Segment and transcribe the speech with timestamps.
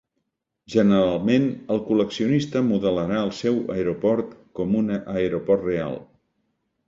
[0.75, 1.43] Generalment,
[1.75, 6.01] el col·leccionista modelarà el seu aeroport com un aeroport real.